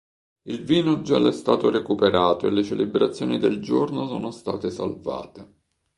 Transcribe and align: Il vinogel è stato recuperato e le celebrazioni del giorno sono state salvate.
Il 0.47 0.63
vinogel 0.63 1.27
è 1.27 1.31
stato 1.31 1.69
recuperato 1.69 2.47
e 2.47 2.49
le 2.49 2.63
celebrazioni 2.63 3.37
del 3.37 3.59
giorno 3.61 4.07
sono 4.07 4.31
state 4.31 4.71
salvate. 4.71 5.53